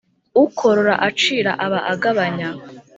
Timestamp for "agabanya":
1.93-2.49